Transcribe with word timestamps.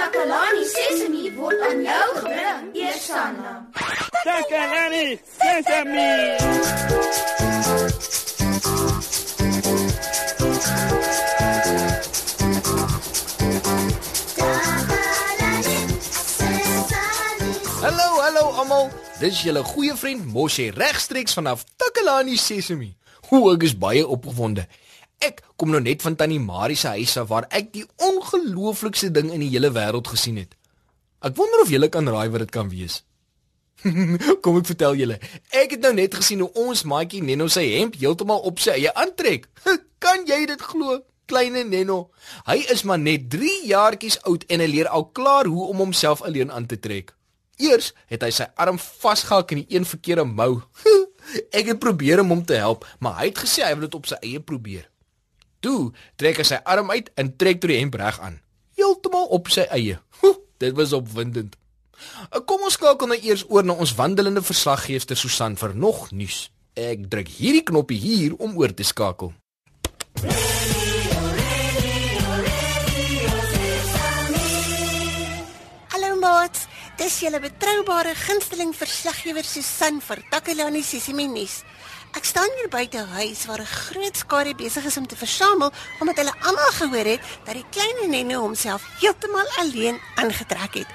Takalani 0.00 0.64
Sesemi 0.64 1.24
word 1.36 1.60
aan 1.60 1.82
jou 1.84 2.08
gebring, 2.16 2.68
Eersanna. 2.72 3.50
Takalani 4.24 5.20
Sesemi. 5.36 6.08
Hallo, 17.82 18.08
hallo 18.24 18.44
almal. 18.56 18.88
Dis 19.20 19.42
julle 19.42 19.62
goeie 19.62 19.96
vriend 19.96 20.24
Moshe 20.32 20.70
regstreeks 20.70 21.36
vanaf 21.36 21.64
Takalani 21.76 22.36
Sesemi. 22.40 22.94
Hoe 23.28 23.52
ek 23.52 23.68
is 23.68 23.76
baie 23.76 24.06
opgewonde. 24.06 24.64
Ek 25.20 25.42
kom 25.60 25.68
nou 25.68 25.82
net 25.84 26.00
van 26.00 26.16
Tannie 26.16 26.40
Marie 26.40 26.78
se 26.80 26.94
huis 26.96 27.16
af 27.20 27.28
waar 27.28 27.44
ek 27.52 27.74
die 27.74 27.84
ongelooflikste 28.00 29.10
ding 29.12 29.28
in 29.34 29.44
die 29.44 29.50
hele 29.52 29.68
wêreld 29.76 30.08
gesien 30.08 30.40
het. 30.40 30.56
Ek 31.20 31.36
wonder 31.36 31.60
of 31.60 31.72
julle 31.72 31.90
kan 31.92 32.08
raai 32.08 32.30
wat 32.32 32.46
dit 32.46 32.54
kan 32.54 32.70
wees. 32.72 33.02
kom 34.44 34.58
ek 34.60 34.68
vertel 34.70 34.96
julle. 34.96 35.18
Ek 35.56 35.76
het 35.76 35.84
nou 35.84 35.92
net 35.96 36.16
gesien 36.16 36.40
hoe 36.44 36.50
ons 36.64 36.84
maatjie 36.88 37.22
Neno 37.24 37.48
sy 37.52 37.66
hemp 37.76 37.98
heeltemal 38.00 38.42
op 38.48 38.60
sy 38.64 38.78
eie 38.78 38.92
aantrek. 38.96 39.48
kan 40.04 40.24
jy 40.28 40.44
dit 40.48 40.64
glo? 40.72 41.00
Kleine 41.30 41.62
Neno. 41.68 42.10
Hy 42.48 42.58
is 42.72 42.82
maar 42.88 43.00
net 43.00 43.28
3 43.32 43.68
jaartjies 43.70 44.18
oud 44.26 44.46
en 44.48 44.64
hy 44.64 44.68
leer 44.72 44.88
al 44.88 45.06
klaar 45.14 45.48
hoe 45.52 45.68
om 45.70 45.84
homself 45.84 46.24
alleen 46.26 46.50
aan 46.52 46.66
te 46.66 46.80
trek. 46.80 47.14
Eers 47.60 47.92
het 48.08 48.24
hy 48.24 48.32
sy 48.34 48.48
arm 48.56 48.80
vasgehak 48.80 49.52
in 49.52 49.62
die 49.62 49.76
een 49.76 49.86
verkeerde 49.86 50.24
mou. 50.24 50.62
Ek 51.58 51.68
het 51.70 51.78
probeer 51.82 52.24
om 52.24 52.32
hom 52.32 52.42
te 52.44 52.56
help, 52.58 52.88
maar 52.98 53.20
hy 53.20 53.28
het 53.30 53.44
gesê 53.44 53.62
hy 53.66 53.74
wil 53.76 53.86
dit 53.86 54.00
op 54.00 54.08
sy 54.08 54.18
eie 54.24 54.40
probeer. 54.42 54.89
Toe 55.60 55.92
trek 56.16 56.40
hy 56.40 56.46
sy 56.48 56.58
arm 56.64 56.90
uit 56.90 57.10
en 57.20 57.34
trek 57.36 57.60
toe 57.60 57.68
die 57.68 57.80
hemp 57.80 57.96
reg 58.00 58.20
aan. 58.24 58.38
Heeltemal 58.80 59.28
op 59.36 59.50
sy 59.52 59.66
eie. 59.68 59.98
Dit 60.62 60.76
was 60.78 60.94
opwindend. 60.96 61.56
Kom 62.48 62.64
ons 62.64 62.78
skakel 62.78 63.10
nou 63.10 63.18
eers 63.20 63.44
oor 63.52 63.66
na 63.66 63.76
ons 63.76 63.92
wandelende 63.98 64.40
verslaggewer 64.44 65.16
Susan 65.16 65.58
vir 65.60 65.76
nog 65.76 66.08
nuus. 66.16 66.48
Ek 66.80 67.04
druk 67.12 67.28
hierdie 67.28 67.64
knoppie 67.66 68.00
hier 68.00 68.36
om 68.40 68.56
oor 68.56 68.72
te 68.72 68.86
skakel. 68.88 69.34
Hallo 75.92 76.16
maat. 76.22 76.64
Dis 77.00 77.20
julle 77.24 77.40
betroubare 77.40 78.14
gunsteling 78.16 78.72
verslaggewer 78.76 79.44
Susan 79.44 80.00
vir 80.04 80.24
Takelani 80.32 80.82
Sisiminis. 80.84 81.60
Ek 82.10 82.26
staan 82.26 82.50
hier 82.58 82.68
buite 82.68 83.04
huis 83.14 83.44
waar 83.46 83.60
'n 83.60 83.66
groot 83.66 84.16
skare 84.16 84.54
besig 84.54 84.84
is 84.84 84.96
om 84.96 85.06
te 85.06 85.16
versamel 85.16 85.70
omdat 86.00 86.16
hulle 86.16 86.34
almal 86.40 86.72
gehoor 86.80 87.04
het 87.04 87.20
dat 87.44 87.54
die 87.54 87.64
klein 87.70 88.10
Neno 88.10 88.40
homself 88.40 88.82
heeltemal 89.00 89.46
alleen 89.58 90.00
aangetrek 90.14 90.74
het. 90.74 90.86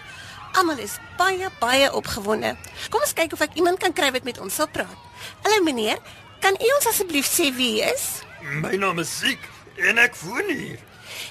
Almal 0.52 0.78
is 0.78 0.98
baie 1.18 1.48
baie 1.60 1.94
opgewonde. 1.94 2.56
Kom 2.90 3.02
ons 3.02 3.14
kyk 3.14 3.34
of 3.34 3.40
ek 3.40 3.54
iemand 3.54 3.80
kan 3.80 3.94
kry 3.94 4.12
wat 4.12 4.24
met 4.24 4.40
ons 4.40 4.56
sal 4.56 4.68
praat. 4.68 5.00
Hallo 5.44 5.64
meneer, 5.64 5.98
kan 6.40 6.54
u 6.60 6.68
ons 6.76 6.88
asseblief 6.88 7.28
sê 7.28 7.56
wie 7.56 7.82
u 7.82 7.86
is? 7.94 8.22
My 8.42 8.76
naam 8.76 9.00
is 9.00 9.20
Ziek 9.20 9.40
en 9.76 9.98
ek 9.98 10.16
woon 10.16 10.50
hier. 10.50 10.80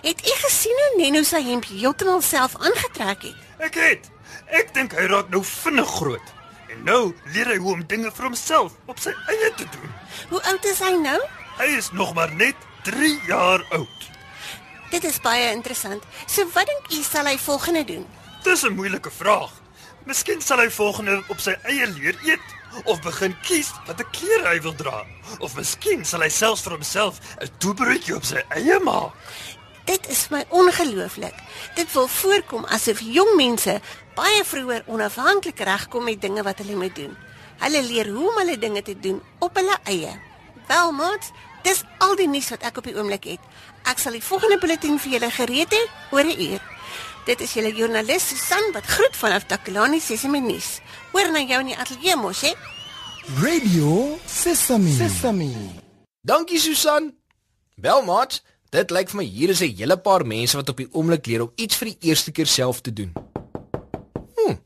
Het 0.02 0.26
u 0.26 0.32
gesien 0.46 0.78
hoe 0.80 1.02
Neno 1.02 1.22
sy 1.22 1.42
hemp 1.42 1.64
heeltemal 1.64 2.22
self 2.22 2.56
aangetrek 2.56 3.22
het? 3.22 3.36
Ek 3.58 3.74
het. 3.74 4.10
Ek 4.46 4.74
dink 4.74 4.92
hy 4.92 5.06
raak 5.06 5.28
nou 5.28 5.44
vinnig 5.44 5.88
groot. 5.88 6.32
En 6.74 6.82
nou 6.84 7.14
leer 7.34 7.52
hy 7.54 7.56
hoe 7.62 7.72
om 7.72 7.82
dinge 7.86 8.10
vir 8.10 8.26
homself 8.26 8.74
op 8.90 8.98
sy 8.98 9.12
eie 9.30 9.50
te 9.58 9.66
doen. 9.70 9.90
Hoe 10.32 10.42
oud 10.50 10.64
is 10.66 10.80
hy 10.82 10.94
nou? 10.98 11.18
Hy 11.58 11.68
is 11.78 11.90
nog 11.94 12.14
maar 12.14 12.32
net 12.34 12.58
3 12.88 13.12
jaar 13.28 13.62
oud. 13.76 14.08
Dit 14.90 15.04
is 15.04 15.20
baie 15.22 15.50
interessant. 15.52 16.02
So 16.26 16.46
wat 16.54 16.66
dink 16.70 16.90
u 16.98 17.02
sal 17.02 17.30
hy 17.30 17.36
volgende 17.38 17.84
doen? 17.84 18.06
Dis 18.42 18.64
'n 18.64 18.74
moeilike 18.74 19.10
vraag. 19.10 19.52
Miskien 20.04 20.40
sal 20.40 20.58
hy 20.58 20.70
volgende 20.70 21.22
op 21.28 21.40
sy 21.40 21.54
eie 21.62 21.86
leer 21.86 22.18
eet 22.24 22.50
of 22.84 23.00
begin 23.02 23.36
kies 23.42 23.70
watter 23.86 24.06
klere 24.10 24.48
hy 24.48 24.60
wil 24.60 24.74
dra. 24.74 25.04
Of 25.38 25.56
miskien 25.56 26.04
sal 26.04 26.20
hy 26.20 26.28
selfs 26.28 26.62
vir 26.62 26.72
homself 26.72 27.20
'n 27.40 27.48
toebroodjie 27.58 28.16
op 28.16 28.24
sy 28.24 28.42
eie 28.48 28.78
maak. 28.80 29.12
Dit 29.84 30.08
is 30.08 30.28
my 30.28 30.44
ongelooflik. 30.48 31.34
Dit 31.74 31.92
wil 31.92 32.08
voorkom 32.08 32.64
asof 32.64 33.00
jong 33.00 33.34
mense 33.36 33.80
baie 34.14 34.44
vroeër 34.44 34.84
onafhanklik 34.86 35.58
regkom 35.58 36.04
met 36.04 36.20
dinge 36.20 36.42
wat 36.42 36.58
hulle 36.58 36.76
moet 36.76 36.96
doen. 36.96 37.16
Hulle 37.58 37.82
leer 37.82 38.08
hoe 38.08 38.28
om 38.30 38.38
hulle 38.40 38.58
dinge 38.58 38.82
te 38.82 38.98
doen 38.98 39.20
op 39.38 39.54
hulle 39.54 39.76
eie. 39.84 40.12
Wel, 40.68 40.92
maat, 40.92 41.30
dis 41.62 41.82
al 41.98 42.16
die 42.16 42.28
nuus 42.28 42.48
wat 42.54 42.64
ek 42.64 42.80
op 42.80 42.88
die 42.88 42.96
oomblik 42.96 43.28
het. 43.34 43.42
Ek 43.84 44.00
sal 44.00 44.16
die 44.16 44.24
volgende 44.24 44.58
bulletin 44.62 44.96
vir 44.98 45.18
julle 45.18 45.30
gereed 45.30 45.72
hê 45.76 45.82
oor 46.10 46.24
'n 46.24 46.40
uur. 46.40 46.62
Dit 47.24 47.40
is 47.40 47.52
julle 47.52 47.72
joernalis 47.72 48.28
Susan 48.28 48.72
wat 48.72 48.84
groet 48.84 49.16
vanaf 49.16 49.46
Takalani 49.48 50.00
Sesame 50.00 50.40
nuus. 50.40 50.80
Hoor 51.12 51.30
na 51.32 51.40
jou 51.40 51.60
in 51.60 51.66
die 51.66 51.76
ateljee 51.76 52.16
mos, 52.16 52.40
hè? 52.40 52.52
Radio 53.40 54.18
Sesame. 54.26 54.92
Sesame. 54.92 55.50
Dankie 56.20 56.58
Susan. 56.58 57.14
Wel 57.76 58.02
maat, 58.04 58.42
dit 58.74 58.90
lyk 58.90 59.12
vir 59.12 59.20
my 59.20 59.24
hier 59.24 59.50
is 59.54 59.62
'n 59.62 59.76
hele 59.78 59.96
paar 59.96 60.26
mense 60.26 60.56
wat 60.56 60.68
op 60.68 60.76
die 60.76 60.88
oomblik 60.90 61.26
leer 61.26 61.42
om 61.42 61.52
iets 61.54 61.76
vir 61.76 61.88
die 61.92 62.10
eerste 62.10 62.30
keer 62.32 62.46
self 62.46 62.80
te 62.80 62.92
doen. 62.92 63.12
Hm. 64.36 64.56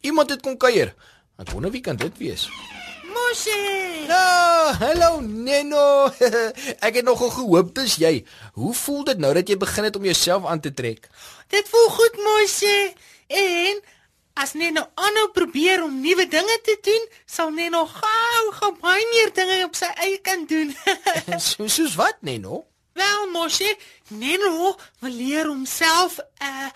Iemand 0.00 0.30
het 0.30 0.42
kom 0.42 0.56
kuier. 0.56 0.94
Ek 1.38 1.50
wonder 1.50 1.70
wie 1.70 1.80
kan 1.80 1.96
dit 1.96 2.18
wees? 2.18 2.48
Mosie. 3.14 4.06
Ja, 4.08 4.72
hallo 4.78 5.20
Neno. 5.20 6.10
Ek 6.86 6.94
het 6.94 7.04
nogal 7.04 7.30
gehoop 7.30 7.74
dis 7.74 7.96
jy. 7.96 8.24
Hoe 8.52 8.74
voel 8.74 9.04
dit 9.04 9.18
nou 9.18 9.32
dat 9.34 9.48
jy 9.48 9.56
begin 9.56 9.84
het 9.84 9.96
om 9.96 10.04
jouself 10.04 10.46
aan 10.46 10.60
te 10.60 10.74
trek? 10.74 11.08
Dit 11.48 11.68
voel 11.68 11.88
goed, 11.88 12.16
Mosie. 12.16 12.94
En 13.26 13.80
as 14.34 14.52
Neno 14.52 14.88
aanhou 14.94 15.28
probeer 15.32 15.84
om 15.84 16.00
nuwe 16.00 16.26
dinge 16.28 16.58
te 16.64 16.78
doen, 16.82 17.08
sal 17.26 17.50
Neno 17.50 17.86
gou 17.86 18.44
gou 18.58 18.74
baie 18.80 19.06
meer 19.12 19.32
dinge 19.32 19.64
op 19.64 19.76
sy 19.76 19.90
eie 20.02 20.18
kan 20.18 20.46
doen. 20.46 20.74
so 21.38 21.68
soos 21.68 21.94
wat 21.94 22.16
Neno? 22.20 22.71
Wel, 22.92 23.26
Mosie, 23.32 23.76
Neno 24.08 24.76
wil 25.00 25.12
leer 25.12 25.46
homself 25.46 26.18
'n 26.18 26.44
uh, 26.44 26.68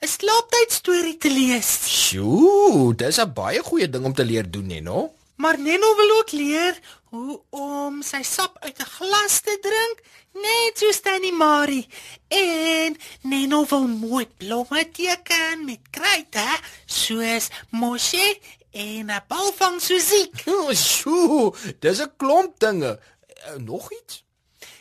'n 0.00 0.08
slaaptydstorie 0.16 1.16
te 1.16 1.30
lees. 1.30 1.70
Sjoe, 1.86 2.94
dis 2.94 3.18
'n 3.18 3.32
baie 3.32 3.62
goeie 3.62 3.88
ding 3.88 4.04
om 4.04 4.14
te 4.14 4.24
leer 4.24 4.50
doen, 4.50 4.66
Neno. 4.66 5.14
Maar 5.36 5.58
Neno 5.58 5.94
wil 5.96 6.10
ook 6.18 6.32
leer 6.32 6.80
hoe 7.10 7.40
om 7.50 8.02
sy 8.02 8.22
sap 8.22 8.56
uit 8.60 8.78
'n 8.78 8.92
glas 8.96 9.40
te 9.40 9.58
drink, 9.66 9.96
net 10.32 10.72
soos 10.78 11.00
Tannie 11.00 11.32
Marie. 11.32 11.86
En 12.28 12.96
Neno 13.22 13.64
wil 13.66 13.86
mooi 13.86 14.26
blomme 14.36 14.90
teken 14.90 15.64
met 15.64 15.80
kruit, 15.90 16.34
hè, 16.34 16.54
soos 16.86 17.48
Mosie 17.70 18.40
en 18.70 19.06
'n 19.10 19.22
balvang 19.28 19.80
Suziek. 19.80 20.42
Oh, 20.46 20.72
sjoe, 20.88 21.54
dis 21.78 21.98
'n 22.00 22.12
klomp 22.16 22.58
dinge. 22.58 22.98
Uh, 23.46 23.56
nog 23.56 23.92
iets? 23.92 24.24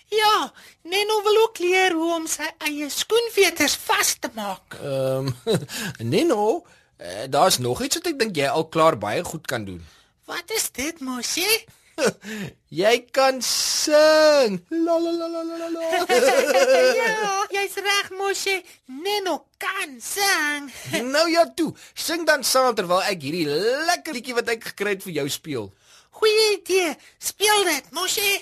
Ja, 0.10 0.54
Neno 0.82 1.22
wil 1.24 1.38
ook 1.42 1.58
leer 1.58 1.94
hoe 1.94 2.14
om 2.16 2.28
sy 2.28 2.48
eie 2.66 2.90
skoenveters 2.90 3.76
vas 3.86 4.16
te 4.20 4.30
maak. 4.34 4.78
Ehm 4.82 5.30
um, 5.30 5.66
Neno, 6.12 6.66
uh, 6.98 7.26
daar's 7.30 7.58
nog 7.58 7.84
iets 7.86 8.00
wat 8.00 8.10
ek 8.14 8.20
dink 8.20 8.38
jy 8.38 8.50
al 8.50 8.66
klaar 8.74 8.98
baie 8.98 9.24
goed 9.24 9.46
kan 9.46 9.66
doen. 9.66 9.84
Wat 10.26 10.50
is 10.56 10.72
dit, 10.72 11.00
Mosie? 11.06 11.66
jy 12.82 12.96
kan 13.12 13.42
sing. 13.46 14.60
La 14.74 14.98
la 14.98 15.14
la 15.14 15.28
la 15.28 15.44
la 15.44 15.70
la. 15.78 15.88
ja, 17.02 17.46
jy's 17.54 17.78
reg, 17.78 18.14
Mosie. 18.18 18.60
Neno 18.86 19.44
kan 19.62 19.98
sing. 20.02 20.72
nou 21.06 21.28
ja 21.30 21.46
toe, 21.54 21.74
sing 21.94 22.26
dan 22.26 22.44
saam 22.44 22.74
terwyl 22.76 23.04
ek 23.06 23.28
hierdie 23.28 23.46
lekker 23.90 24.18
liedjie 24.18 24.38
wat 24.42 24.54
ek 24.56 24.72
gekry 24.72 24.98
het 24.98 25.06
vir 25.06 25.20
jou 25.22 25.28
speel. 25.30 25.74
Goeie 26.20 26.48
idee. 26.58 26.96
Speel 27.22 27.68
dit, 27.70 27.94
Mosie. 27.96 28.40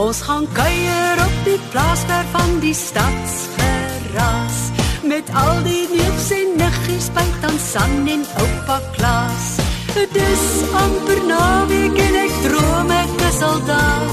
Ons 0.00 0.20
gaan 0.26 0.46
kuier 0.52 1.20
op 1.22 1.34
die 1.44 1.58
plaas 1.70 2.00
ver 2.08 2.24
van 2.32 2.58
die 2.60 2.74
stadsgeras 2.74 4.58
met 5.06 5.30
al 5.34 5.62
die 5.62 5.86
neefs 5.92 6.30
en 6.34 6.56
niggies 6.58 7.08
by 7.14 7.26
Tansan 7.42 8.08
en 8.14 8.24
oupa 8.42 8.80
Klaas. 8.96 9.46
Dit 9.94 10.16
is 10.16 10.44
amper 10.82 11.20
naweek 11.30 11.98
en 12.06 12.18
ek 12.24 12.34
droom 12.46 12.90
ek 12.96 13.14
is 13.28 13.40
al 13.46 13.60
daar. 13.70 14.10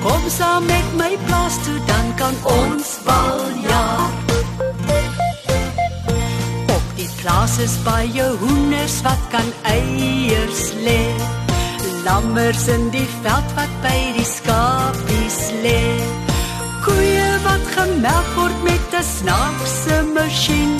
Kom 0.00 0.24
saam 0.32 0.64
met 0.70 0.88
my 0.96 1.12
plaas 1.26 1.60
toe 1.66 1.80
dan 1.90 2.06
kan 2.20 2.34
ons 2.56 2.88
baljaar. 3.04 3.99
As 7.50 7.58
is 7.58 7.78
baie 7.82 8.26
hoenders 8.40 9.00
wat 9.02 9.22
kan 9.32 9.48
eiers 9.66 10.60
lê. 10.86 11.00
Lammers 12.06 12.68
in 12.70 12.84
die 12.94 13.08
veld 13.24 13.48
wat 13.56 13.72
by 13.82 13.94
die 14.14 14.26
skapies 14.28 15.38
lê. 15.64 15.80
Koeie 16.84 17.32
wat 17.42 17.64
gemelk 17.74 18.28
word 18.36 18.62
met 18.68 18.94
'n 18.94 19.02
snaakse 19.02 19.96
masjien. 20.14 20.78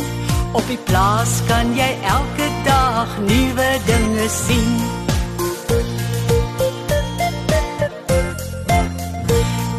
Op 0.54 0.62
die 0.70 0.78
plaas 0.86 1.42
kan 1.50 1.74
jy 1.74 1.90
elke 2.16 2.48
dag 2.62 3.08
nuwe 3.18 3.70
dinge 3.90 4.28
sien. 4.30 4.70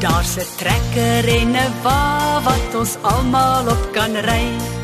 Daar's 0.03 0.35
'n 0.43 0.47
trekker 0.59 1.23
en 1.39 1.55
'n 1.55 1.71
wa 1.83 2.03
wat 2.43 2.69
ons 2.75 2.93
almal 3.01 3.65
op 3.75 3.83
kan 3.95 4.13
ry. 4.27 4.80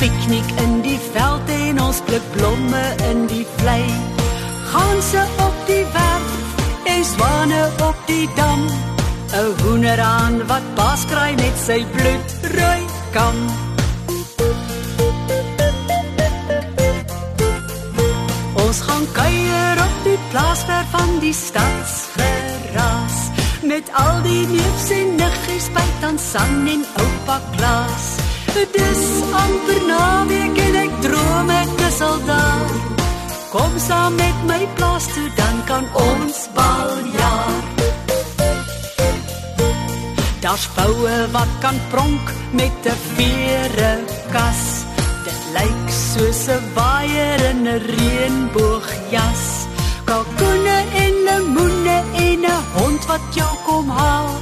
Piknik 0.00 0.48
in 0.56 0.78
die 0.80 0.98
veld 1.12 1.50
en 1.52 1.80
ons 1.84 1.98
pluk 2.08 2.24
blomme 2.32 2.84
in 3.10 3.26
die 3.28 3.46
vlei. 3.58 3.84
Ganse 4.72 5.26
op 5.44 5.58
die 5.68 5.84
werf 5.92 6.54
en 6.88 7.04
swane 7.04 7.68
op 7.84 7.98
die 8.06 8.28
dam. 8.36 8.64
'n 9.36 9.60
Hoender 9.60 10.00
aan 10.00 10.46
wat 10.46 10.64
pas 10.74 11.04
kry 11.10 11.34
met 11.36 11.56
sy 11.66 11.84
bloedrooi 11.92 12.82
kam. 13.12 13.36
Ons 18.64 18.80
gaan 18.80 19.06
kuier 19.12 19.76
op 19.84 19.96
die 20.04 20.18
plaas 20.30 20.64
ver 20.64 20.84
van 20.96 21.18
die 21.20 21.36
stadsgeraas 21.44 23.18
met 23.62 23.92
al 23.92 24.22
die 24.22 24.46
neefs 24.46 24.90
en 24.90 25.14
niggies 25.20 25.68
by 25.76 25.86
Tansan 26.00 26.66
en 26.66 26.84
oupa 26.96 27.40
Klaas. 27.56 28.19
Dit 28.54 28.74
is 28.74 29.02
amper 29.30 29.82
naweek 29.86 30.56
en 30.58 30.78
ek 30.80 30.94
droom 31.04 31.50
ek 31.54 31.82
is 31.86 32.00
al 32.02 32.18
daar. 32.26 32.72
Kom 33.52 33.76
saam 33.78 34.16
met 34.18 34.42
my 34.48 34.62
plaas 34.74 35.06
toe 35.14 35.28
dan 35.38 35.62
kan 35.70 35.86
ons 35.94 36.48
baljaar. 36.54 37.54
Daar's 40.40 40.66
boue 40.74 41.16
wat 41.30 41.52
kan 41.62 41.78
pronk 41.94 42.34
met 42.50 42.74
'n 42.84 42.98
vere 43.14 43.92
kas. 44.34 44.82
Dit 45.24 45.42
lyk 45.54 45.86
soos 46.10 46.42
'n 46.48 46.62
waier 46.74 47.40
in 47.50 47.62
'n 47.68 47.80
reënboogjas. 47.94 49.44
Kalkoene 50.04 50.78
en 51.04 51.14
lemoene 51.26 51.98
en 52.26 52.40
'n 52.40 52.62
hond 52.74 53.02
wat 53.06 53.24
jou 53.34 53.52
kom 53.66 53.88
haal. 53.88 54.39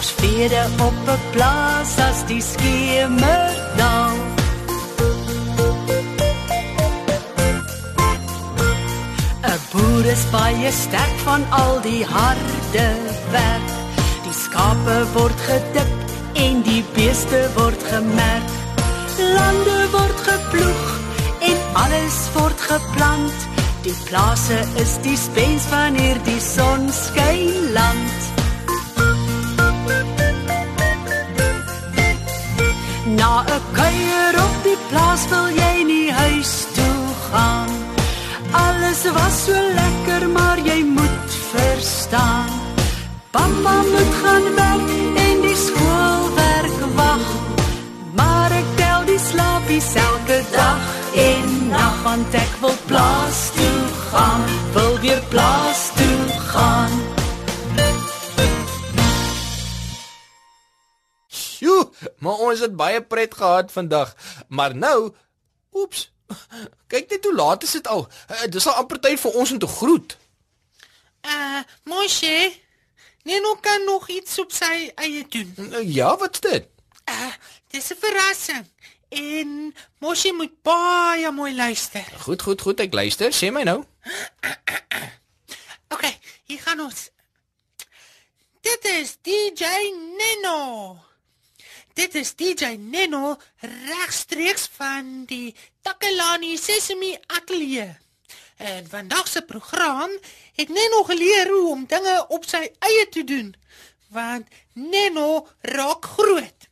Daar's 0.00 0.14
vrede 0.16 0.64
op 0.82 0.94
'n 1.06 1.20
plaas 1.30 1.92
as 2.08 2.20
die 2.26 2.42
skemer 2.52 3.50
daal. 3.76 4.16
'n 9.42 9.60
Boer 9.70 10.04
is 10.04 10.24
baie 10.30 10.72
sterk 10.72 11.16
van 11.24 11.42
al 11.50 11.80
die 11.80 12.04
harde 12.04 12.88
werk. 13.30 13.68
Die 14.24 14.36
skape 14.44 15.06
word 15.12 15.40
gedip 15.50 15.92
en 16.32 16.62
die 16.62 16.84
beeste 16.94 17.50
word 17.54 17.82
gemerk. 17.92 18.50
Lande 19.36 19.80
word 19.90 20.18
geploeg 20.30 20.84
en 21.40 21.58
alles 21.72 22.18
word 22.32 22.60
geplant. 22.60 23.38
Die 23.82 23.98
plase 24.08 24.58
is 24.74 24.92
die 25.02 25.16
spens 25.16 25.62
van 25.62 25.94
hierdie 25.94 26.40
sonskyn 26.40 27.69
land. 27.69 27.69
Kuier 33.90 34.36
op 34.38 34.56
die 34.64 34.78
plaas 34.90 35.26
wil 35.30 35.48
jy 35.54 35.74
nie 35.86 36.10
huis 36.12 36.52
toe 36.76 36.98
gaan. 37.30 37.70
Alles 38.52 39.02
was 39.16 39.44
so 39.46 39.56
lekker, 39.74 40.28
maar 40.28 40.58
jy 40.58 40.82
moet 40.84 41.38
verstaan. 41.52 42.50
Pappa 43.30 43.74
moet 43.92 44.14
gaan 44.22 44.39
Sjoe, 61.60 61.90
maar 62.24 62.40
ons 62.40 62.60
het 62.64 62.76
baie 62.76 63.02
pret 63.04 63.34
gehad 63.34 63.72
vandag. 63.72 64.14
Maar 64.48 64.74
nou, 64.76 65.12
oeps. 65.76 66.08
Kyk 66.86 67.10
net 67.10 67.24
hoe 67.24 67.34
laat 67.34 67.62
is 67.62 67.74
dit 67.76 67.88
al. 67.88 68.06
Uh, 68.30 68.46
dis 68.48 68.66
al 68.66 68.78
amper 68.80 69.00
tyd 69.00 69.20
vir 69.20 69.36
ons 69.42 69.52
om 69.52 69.58
te 69.60 69.68
groet. 69.68 70.16
Uh, 71.20 71.60
Moshe, 71.84 72.52
Neno 73.28 73.54
kan 73.60 73.84
nog 73.84 74.08
iets 74.08 74.38
op 74.40 74.54
sy 74.56 74.88
eie 74.94 75.26
doen. 75.28 75.52
Uh, 75.58 75.82
ja, 75.84 76.14
wat's 76.16 76.40
dit? 76.40 76.64
Uh, 77.10 77.28
dis 77.74 77.92
'n 77.92 78.00
verrassing. 78.06 78.64
En 79.08 79.74
Moshe 79.98 80.32
moet 80.32 80.62
baie 80.62 81.30
mooi 81.30 81.54
luister. 81.54 82.06
Goed, 82.24 82.42
goed, 82.42 82.60
goed, 82.60 82.80
ek 82.80 82.94
luister. 82.94 83.36
Sê 83.36 83.52
my 83.52 83.66
nou. 83.68 83.84
OK, 85.94 86.08
hier 86.48 86.60
gaan 86.64 86.80
ons. 86.80 87.10
Dit 88.60 88.84
is 88.96 89.16
DJ 89.20 89.92
Neno. 90.16 91.09
Dit 91.94 92.14
is 92.14 92.34
DJ 92.34 92.76
Neno 92.78 93.36
regstreeks 93.60 94.68
van 94.76 95.24
die 95.26 95.54
Takalani 95.82 96.56
Sesemi 96.56 97.16
Atelier. 97.26 97.98
En 98.56 98.88
vandag 98.88 99.28
se 99.28 99.42
program 99.42 100.10
het 100.54 100.68
Neno 100.68 101.02
geleer 101.02 101.48
hoe 101.48 101.70
om 101.70 101.86
dinge 101.86 102.24
op 102.28 102.44
sy 102.44 102.70
eie 102.78 103.08
te 103.08 103.24
doen. 103.24 103.54
Want 104.08 104.46
Neno 104.72 105.48
raak 105.60 106.04
groot. 106.04 106.68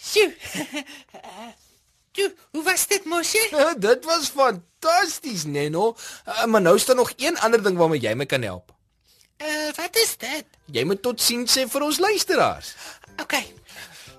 Sjoe. 0.00 0.34
Toe, 2.14 2.34
hoe 2.50 2.62
was 2.62 2.86
dit 2.86 3.04
mosie? 3.04 3.48
Uh, 3.50 3.72
dit 3.88 4.04
was 4.04 4.28
fantasties, 4.28 5.44
Neno. 5.44 5.96
Uh, 6.28 6.44
maar 6.44 6.62
nou 6.62 6.76
is 6.76 6.84
daar 6.84 6.96
nog 6.96 7.12
een 7.16 7.38
ander 7.38 7.62
ding 7.62 7.76
waarmee 7.76 8.00
jy 8.00 8.14
my 8.14 8.26
kan 8.26 8.42
help. 8.42 8.74
Uh, 9.42 9.72
wat 9.74 9.96
is 9.96 10.16
dit? 10.16 10.46
Jy 10.70 10.84
moet 10.84 11.02
totsiens 11.02 11.58
sê 11.58 11.66
vir 11.68 11.82
ons 11.82 11.98
luisteraars. 11.98 12.74
OK. 13.20 13.34